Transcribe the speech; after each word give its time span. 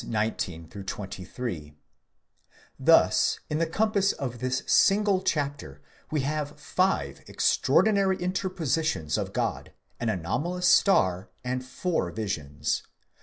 'Thus 0.03 0.29
in 3.51 3.57
the 3.59 3.67
compass 3.71 4.11
of 4.13 4.39
this 4.39 4.63
single 4.65 5.21
chapter, 5.21 5.79
we 6.09 6.21
have 6.21 6.59
five 6.59 7.21
extraordinary 7.27 8.17
interpositions 8.17 9.15
of 9.15 9.31
God; 9.31 9.73
an 9.99 10.09
anomalous 10.09 10.67
star, 10.67 11.29
and 11.43 11.63
four 11.63 12.09
visions. 12.09 12.81